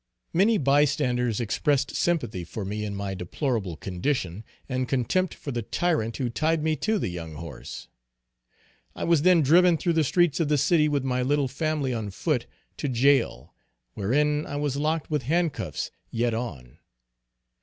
Many 0.33 0.57
bystanders 0.57 1.39
expressed 1.39 1.95
sympathy 1.95 2.43
for 2.43 2.65
me 2.65 2.83
in 2.83 2.95
my 2.95 3.13
deplorable 3.13 3.77
condition, 3.77 4.43
and 4.67 4.87
contempt 4.89 5.35
for 5.35 5.51
the 5.51 5.61
tyrant 5.61 6.17
who 6.17 6.27
tied 6.27 6.63
me 6.63 6.75
to 6.77 6.97
the 6.97 7.09
young 7.09 7.35
horse. 7.35 7.87
I 8.95 9.03
was 9.03 9.21
then 9.21 9.43
driven 9.43 9.77
through 9.77 9.93
the 9.93 10.03
streets 10.03 10.39
of 10.39 10.47
the 10.47 10.57
city 10.57 10.89
with 10.89 11.03
my 11.03 11.21
little 11.21 11.47
family 11.47 11.93
on 11.93 12.09
foot, 12.09 12.47
to 12.77 12.89
jail, 12.89 13.53
wherein 13.93 14.47
I 14.47 14.55
was 14.55 14.75
locked 14.75 15.11
with 15.11 15.21
handcuffs 15.29 15.91
yet 16.09 16.33
on. 16.33 16.79